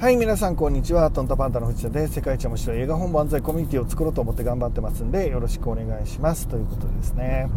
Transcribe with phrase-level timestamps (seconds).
[0.00, 1.10] はい皆さんこんにちは。
[1.10, 2.14] トンタパンタの藤田です。
[2.14, 6.48] 世界一面白い映画本万歳コミュニティを作ろうと思って頑張ってますんでよろしくお願いします。
[6.48, 7.50] ということですね。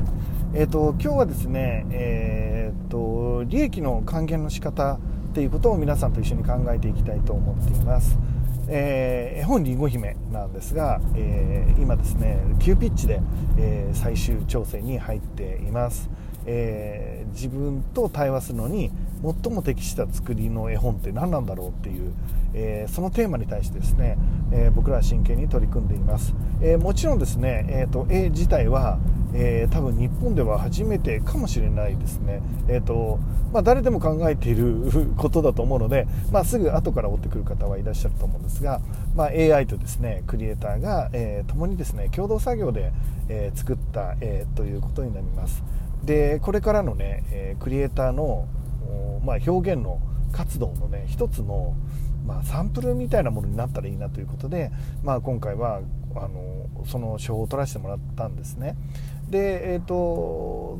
[0.53, 4.99] えっ、ー、と今日はですねえっ、ー、と利益の還元の仕方っ
[5.33, 8.17] ていうことを皆さんと一緒に考えていきたいと思っています。
[8.67, 13.21] えー、絵本りんご姫なんですが、えー、今ですね急ピッチで、
[13.57, 16.09] えー、最終調整に入っています、
[16.45, 18.91] え自分と対話するのに
[19.23, 22.13] 最も適した作りの絵本って何なんだろうっていう、
[22.53, 24.17] えー、そのテーマに対してですね、
[24.51, 28.99] えー、僕らは真剣に取り組んでいます、えー、もちろんですね、えーと、絵自体は、
[29.35, 33.17] え多分日本では初めてかもしれないですね、えーと
[33.51, 38.79] まあ、誰でも考えていることだと思うので、まあ、すぐ後から追ってくる方はいらっしゃると思うんですが、
[39.15, 42.91] まあ、AI とですねクリエイターが、え共にですね共同作業で、
[43.29, 45.63] え作った絵ということになります。
[46.03, 48.47] でこれからのね、えクリエイターの
[49.23, 49.99] まあ、表現の
[50.31, 51.75] 活動のね一つの、
[52.25, 54.71] まあ、サンプルみたいなものになったらいいなということで、
[55.03, 55.81] まあ、今回は
[56.15, 58.75] あのその手法を取らせてもらったんですね。
[59.29, 60.79] で、えーと、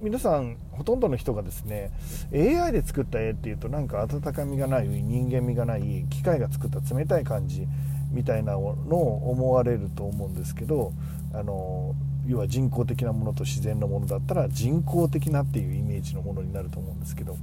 [0.00, 1.90] 皆さんほとんどの人がですね
[2.32, 7.66] AI で作った絵っていうとなんか温かみがない人間味がない機械が作った冷たい感じ
[8.10, 10.92] みたいなのを思われると思うんですけど
[11.32, 11.94] あの
[12.26, 17.36] 要は人工的なものと自然のものだったら人工的なっていうイメージのものになると思うんですけど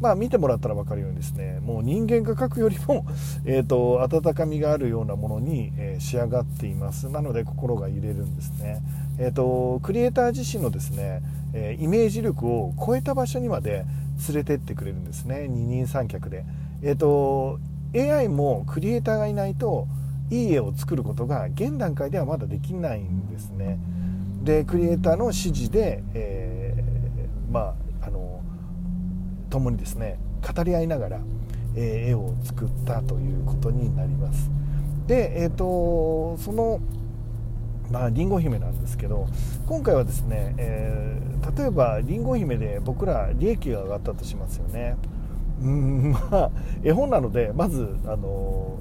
[0.00, 3.06] まあ見てもらったら分かるようにですねもう人間が描くよりも、
[3.44, 7.08] えーと、温かみがあるようなものに、えー、仕上がっています。
[7.08, 8.82] なので心が揺れるんですね、
[9.18, 13.84] えーと、クリエイター自身のですね、えー、イメージ力を超えた場所にまで
[14.28, 15.46] 連れてってくれるんですね。
[15.48, 16.44] 二人三脚で、
[16.82, 17.58] えーと
[17.94, 19.86] AI もクリエイターがいないと
[20.30, 23.78] いい絵を作ることが現段階ではまだできないんですね。
[24.46, 28.40] でクリエイターの指示で、えー、まああの
[29.50, 31.20] 共にですね語り合いながら、
[31.74, 34.48] えー、絵を作ったということになります。
[35.08, 36.80] で、えーと、その
[37.90, 39.28] まあ、リンゴ姫なんですけど
[39.68, 44.96] 今回はですね、えー、例えばりんご姫で僕ら利益が上がったとしますよね
[45.62, 46.50] うんまあ
[46.82, 48.80] 絵本なのでまずあの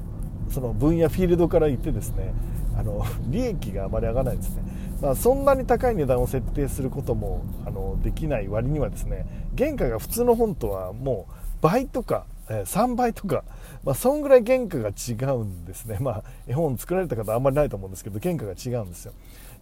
[0.49, 2.33] その分野フィールドから言ってですね
[2.75, 4.63] あの利益があまり上がらないですね、
[5.01, 9.25] まあ、そんなに高い値段を設定することもあのできない割にはですね
[9.57, 13.43] 原価が普通の本とはもう倍とか3倍とか、
[13.83, 19.13] まあ、そんぐらい原価が違うんですね、まあ、絵本作られた方あんまりないと思うんですけど原価が違うんですよ。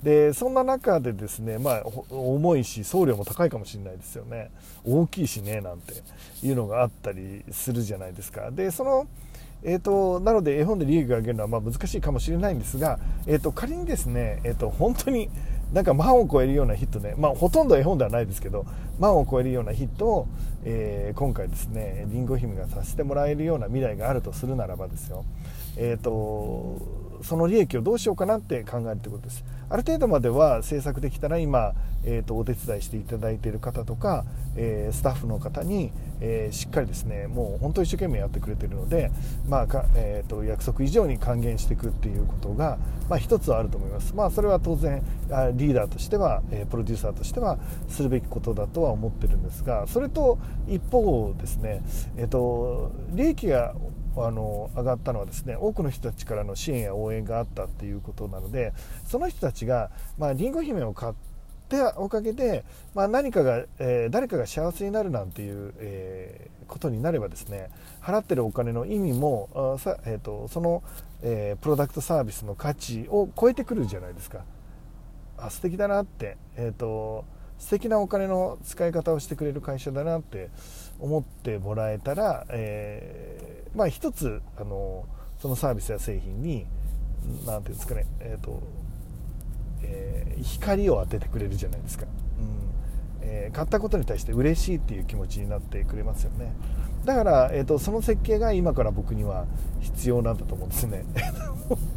[0.04, 4.52] でそんな中でですね、まあ、重いし送料も高いかもしれないですよね。
[4.84, 5.94] 大きいしねなんて
[6.46, 8.52] いうのがあったりするじゃないですか。
[8.52, 9.08] でその
[9.64, 15.30] えーと、なので絵本で利益を上げるのはま難しいかもしれないんですが、えーと、仮にですね、えーと、本当に
[15.74, 18.66] なんか万を超えるようなヒットね、まあ、ほとんど絵本ではないですけど
[19.00, 20.28] 万を超えるようなヒットを、
[20.64, 25.26] えー、今回ですねりんご姫がさせてもらえるような未来があるとするならばですよ、
[25.78, 26.80] えー、と
[27.24, 29.44] その利益をどうしようかなって考えるということです。
[29.70, 31.74] ある程度までは制作できたら今、
[32.04, 34.26] えーと、お手伝いしていただいている方とか、
[34.56, 35.92] えー、スタッフの方に、
[36.22, 39.10] えー、しっかりですねもう本当一生懸命やってくれているので、
[39.48, 42.78] まあかえーと、約束以上に還元していくっていうことが、
[43.10, 44.14] まあ、一つはあると思います。
[44.14, 45.02] まあそれは当然
[45.56, 47.58] リーダーとしては、プロデューサーとしては
[47.88, 51.82] するべきことだとは思ってるんですがそれと一方ですね、
[52.18, 53.74] えーと利益が
[54.18, 58.74] あの上がったのはですね多くの人たちからの支援や応援があったっていうことなので
[59.06, 61.14] その人たちが、まあ、リンゴ姫を買っ
[61.70, 62.64] ておかげで、
[62.94, 67.70] まあ、何かが、えー、誰かが幸せになるなんていう、えー、ことになればですね
[68.02, 70.84] 払ってるお金の意味もさ、えーと、その、
[71.22, 74.44] えー、プロダクトサービスの価値を超えてくるじゃないですか。
[75.36, 77.26] あ素敵だなって、えーと
[77.64, 80.50] 素敵なお金の使い方をしてくれる会社だなって
[81.00, 85.06] 思ってもらえたら、えー、まあ一つあの
[85.40, 86.66] そのサービスや製品に
[87.46, 88.62] 何ていうんですかね、えーと
[89.82, 92.10] えー、光を当ててくれるじゃないですか、うん。
[93.22, 96.52] えー、買ったことに対して嬉しいっていう気持ちになってくれますよね。
[97.06, 99.46] だから、えーとその設計が今から僕には
[99.80, 101.06] 必要なんだと思うんですね。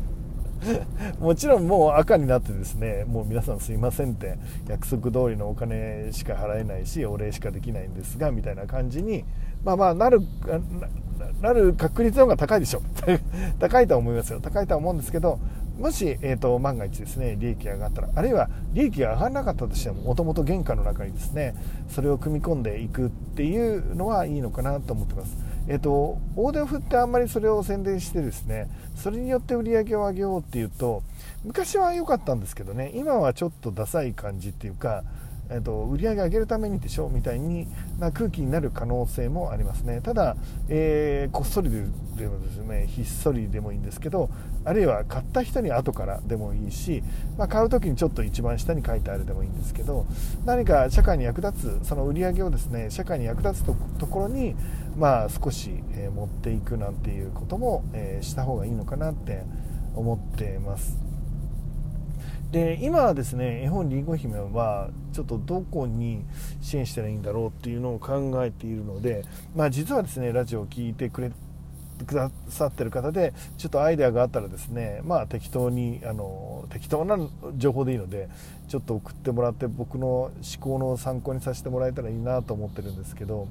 [1.20, 9.24] もちろんもう赤になってですねもう皆さんすいませんって約束通りのお金しか払えないしお礼しかできないんですがみたいな感じに
[9.64, 10.20] まあまあなる
[11.40, 12.82] なる確率の方が高いでしょ
[13.58, 14.40] 高いとは思いますよ。
[14.40, 15.38] 高いとは思うんですけど
[15.78, 21.54] もし、えーと、万が一ですね利益が上がったらあるいは利益が上がらなかったとしてももともと原価の中にですね
[21.88, 25.36] それを組み込んでいくっていうのはいいのかなと思ってます。
[25.68, 31.02] えっ、ー、と大手を振ってあんまりそれを宣伝してですねそれによって売り上げを上げようっていうと
[31.44, 35.04] 昔は良かったんですけどね今はちょっとダサい感じっていうか
[35.48, 37.68] えーと、売り上げ上げるためにでしょみたいに
[37.98, 40.00] な空気になる可能性もありますね。
[40.00, 40.36] ただ、
[40.68, 44.28] えー、こっそりでもですねひっそりでもいいんですけど
[44.64, 47.02] あるいは買った人に後からでもいいし、
[47.38, 50.06] まあ、買う時にちょっと一番下に書いてあるでもいいんですけど
[50.44, 53.74] 何か社会に役立つその売り上げをですね社会に役立つと
[54.06, 54.56] ころに、
[54.96, 59.42] まあ、少し、え、持っていくなんていうことも、え、した方がいいのかなって
[59.94, 60.96] 思ってます。
[62.50, 66.24] で今はですね絵本りんご姫はちょっとどこに
[66.60, 71.32] 支援したらいいんだろうっていうのを考えているので、まあ、実はですねラジオを聴いてくれ
[72.06, 77.18] くださってる方でちょっとアイデアがあったらですねまあ適当にあの適当な
[77.56, 78.28] 情報でいいので
[78.68, 83.48] ちょっと送ってもらって僕の思考の参考にさせてもらえたらいいなと思ってるんですけど、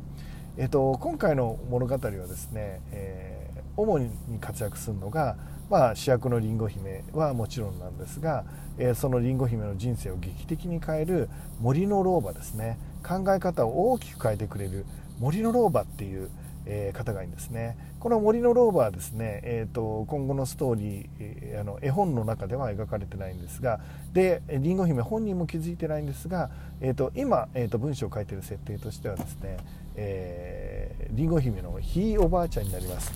[0.58, 4.10] えっと、今回の物語はですね、えー、主に
[4.40, 5.36] 活躍するのが
[5.70, 8.46] まあ、主役のりんご姫はもちろんなんですが、
[8.78, 11.30] えー、そのりんご姫の人生を劇的に変える
[11.60, 12.78] 森の老婆ですね。
[13.04, 14.86] 考え方を大きく変えてくれる
[15.20, 16.30] 森の老婆っていう、
[16.66, 17.78] え、方がいいんですね。
[18.00, 23.80] この森の老婆はですね、えーと、今後のストーリー、あの絵本の中では描かれてないんですが
[24.14, 26.50] でりんご姫本人も気づいてないんですが、
[26.82, 29.58] えーと、今、えーと、文章を書いてる設定としてはですね、
[29.96, 33.12] え、りんご姫のひいおばあちゃんになります。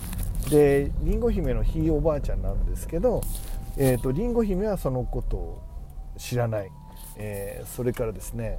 [0.50, 3.20] でりんご姫のひいおばあちゃんなんですけど、
[3.76, 5.62] えーと、りんご姫はそのことを
[6.16, 6.70] 知らない、
[7.16, 8.58] えー、それからですね、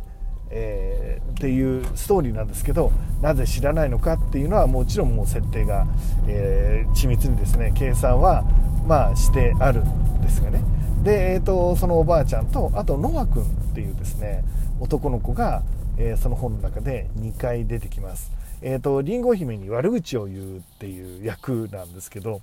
[0.51, 5.88] えー、っていうストーリーなんですけどなぜ知らないのかっていうのはもちろんもう設定が、
[6.27, 8.44] えー、緻密にですね計算は
[8.88, 10.62] まあしてあるんですがね
[11.03, 14.44] で、えーと、そのおばあちゃんとあとノア君っていうですね
[14.80, 15.63] 男の子が、
[15.98, 18.31] えー、その本の中で2回出てきます。
[18.63, 22.42] えーと、りんご姫に悪口を言うっていう役なんですけど、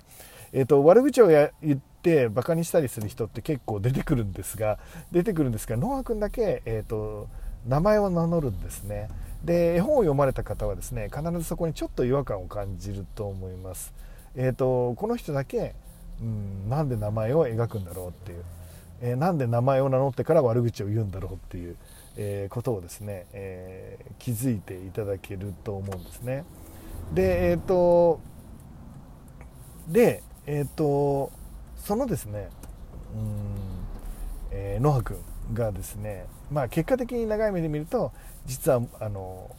[0.51, 4.79] えーと、悪口をや言ってバカにしたりする人って結構出てくるんですが
[5.11, 7.29] 出てくるんですがノア君だけ、えーと、
[7.67, 9.09] 名前を名乗るんですね。
[9.43, 13.93] で絵本を読まれた方はですね必ずそこにちょっと違和感を感じると思います、
[14.35, 15.75] えー、とこの人だけ、
[16.21, 18.43] うん、なんで名前を描くんだろうっていう、
[18.99, 21.77] えー、なんで名前を名乗ってから悪口を言うんだろうっていう
[22.21, 26.43] えー、ことをですね、えー、気づいていただけると思うんですね。
[27.13, 28.19] でえっ、ー、と
[29.87, 31.31] でえっ、と
[31.77, 32.49] そのですね
[33.15, 33.21] うん、
[34.51, 35.17] えー、野葉君
[35.53, 38.11] がですねまあ結果的に長い目で見ると
[38.45, 39.49] 実はあの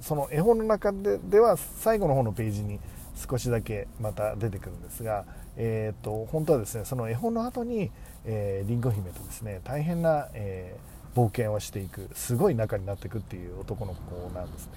[0.00, 2.78] その絵本の中ででは最後の方のページに
[3.14, 5.24] 少しだけまた出てくるんですが、
[5.56, 7.90] えーと、本当はですねその絵本の後に、
[8.26, 14.72] えー、リンゴ姫とですね大変な、えー冒険をしていくすごい仲になっていくっていう男の子なんですね。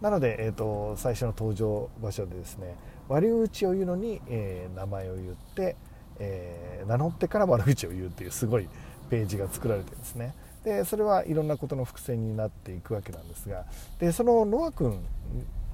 [0.00, 2.76] なので、えーと、最初の登場場所でですね
[3.08, 5.76] 悪口を言うのに、えー、名前を言って、
[6.20, 8.68] えー、名乗ってから悪口を言うっていうすごい
[9.10, 10.34] ページが作られてるんですね。
[10.64, 13.64] でそれはいろんなことの伏線になっていくわけなんですが
[13.98, 14.98] でそのノア君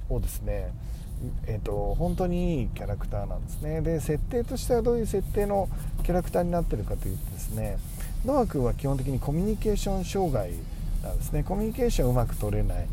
[0.08, 0.72] をですね
[1.46, 3.80] えーと、本当にいいキャラクターなんですね。
[3.80, 5.68] で設定としてはどういう設定の
[6.02, 7.78] キャラクターになってるかというとですね
[8.24, 10.52] ノア君は基本的にコミュニケーション障害
[11.02, 11.42] なんですね。
[11.42, 12.86] コミュニケーションうまく取れない。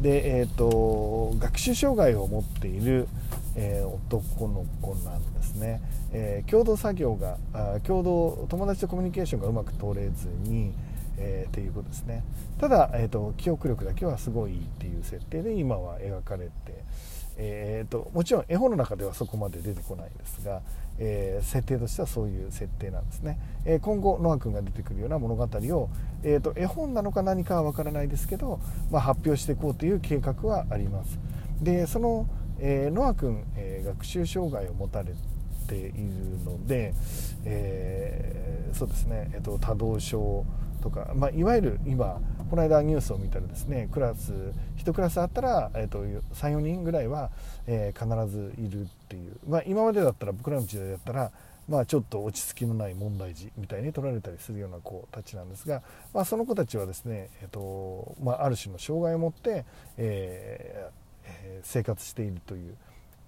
[0.00, 3.06] で、えーと、学習障害を持っている、
[3.54, 5.82] えー、男の子なんですね、
[6.12, 10.72] えー、共同作業があ共同友達とコミュニケーションがうまく取れずに、
[11.20, 12.24] えー、っていうことですね。
[12.58, 16.84] ただ、えーと記憶力だけはすごいっていう設定で今は描かれて
[17.42, 20.60] えーと、もちろん絵本の中ではそこまで出てこないんですが、
[20.98, 25.88] えー、設定としてはそういう設定なんですね、えー、今後ノア君が出てくるような物語を、
[26.22, 28.60] えーと、絵本なのか何かは分からないですけど、
[28.90, 31.18] まあ、発表していこうという計画はあります。
[31.62, 32.26] でその、
[32.58, 35.12] えノア君、え学習障害を持たれ
[35.66, 35.92] ている
[36.42, 36.94] ので、
[37.44, 40.46] えそうですね、えーと多動症
[40.80, 42.20] とか、まあ、いわゆる今
[42.50, 44.32] この間ニュースを見たらですねクラス
[44.78, 47.30] 1クラスあったら、えーと、34人ぐらいは、
[47.66, 51.30] えー、必ずいるっていう、まあ、今までだったら僕らの時代だったら、
[51.68, 55.82] まあ、ちょっと落ち着きのない問題児みたいに取られたりするような子たちなんですが、
[56.12, 59.64] まあ、その子たちはですね、えーとまあ、ある種の障害を持って、
[59.96, 62.74] えー、生活しているという。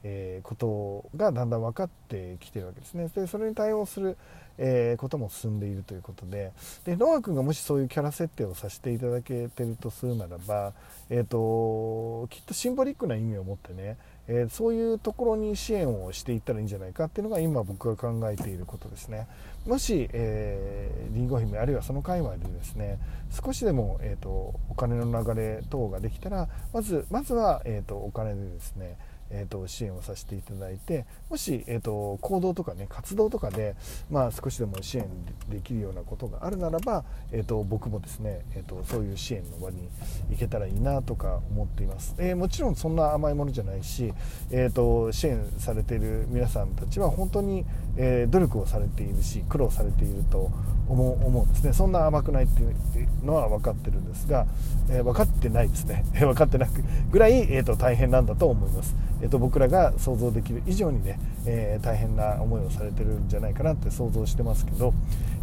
[0.05, 3.09] えー、ことがだんだん分かってきてるわけですね。
[3.15, 4.17] でそれに対応する、
[4.59, 6.53] えー、ことも進んでいるということで。
[6.85, 10.73] でノア君がもしそういうキャラ設定をさせていただけてるとするならば、
[11.09, 13.97] えーと、きっとシンボリックな意味を持ってね、
[14.29, 19.27] えー、そういうところに支援をしていったらいいんじゃないかっていうのが今僕が考えていることですね。
[19.67, 22.99] もし、えー、リンゴ姫あるいはその界隈でですね
[23.31, 28.97] 少しでも、えーと、お金の流れ等ができたらまずまずは、えーとお金でですね
[29.33, 33.75] えーと、支援をさせていただいてもし、えーと、行動とかね活動とかで、
[34.11, 35.07] まあ、少しでも支援
[35.49, 39.89] できるようなことがあるならば、えーと、僕もですね、えー、とそういう支援の場に
[40.31, 44.13] 行けたらいいなとか思っています、えー、もちろんそんな甘いものじゃないし、
[44.51, 47.65] えー、と支援されている皆さんたちは本当に、
[47.97, 50.51] えー、努力をされているし苦労されていると
[50.89, 51.73] 思う思うんですね。
[51.73, 54.47] そんな甘くないっていうのは分かってるんですが、
[54.91, 56.05] えー、分かってないですね。
[56.13, 64.93] 分かってなくぐらい、えーと、大変なんだと思います、えーと、僕らが想像できる以上にね、えー、大変な思いをされてるんじゃないかなって想像してますけど、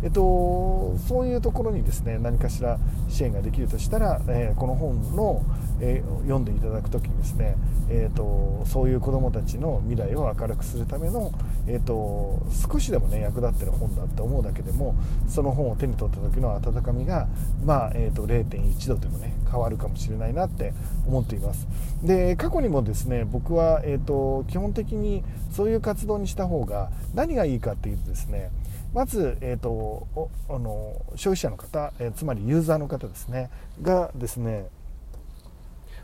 [0.03, 5.41] えーと、そういうところにですね何かしら支援ができるとしたら、えー、この本の、
[5.79, 7.55] えー、読んでいただく時にですね、
[7.89, 11.31] えー、とそういう子どもたちの未来を明るくするための、
[11.65, 14.93] えー、と少しでもね役立ってる本だって思うだけでも
[15.29, 17.27] その本を手に取った時の温かみが、
[17.63, 20.73] まあえー、と0.1度でもね変わるかもしれないなって
[21.07, 21.67] 思っています。
[22.03, 28.51] で過去にもですね僕は、えーと、基本的にそういう活動にした方が何がいいかっていうとですね
[28.93, 30.07] まず、えーと、
[30.49, 33.49] あの消費者の方、えー、つまりユーザーの方ですね
[33.81, 34.67] がですね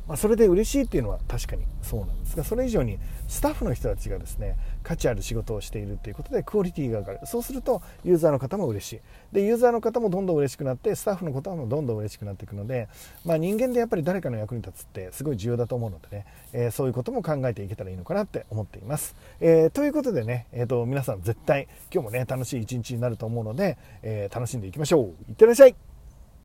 [0.08, 7.20] まあ、それで嬉しいっていうのは確かにそうなんですがそれ以上にスタッフの人たちがですね価値ある仕事をしているということでクオリティが上がる。
[7.25, 9.00] そうするとユーザーの方も嬉しい。
[9.34, 12.88] でユーザーの方もどんどん嬉しくなってスタッフの方もどんどん嬉しくなっていくので、
[13.25, 25.04] まあ、人間でやっぱり誰かの役に立つってすごい重要だと思うのでね、えー、そういうことも考えていけたらいいのかなって思っています、えー、ということでね、えーと、皆さん絶対今日もね楽しい一日になると思うので、えー、楽しんでいきましょう。
[25.30, 25.95] いってらっしゃい。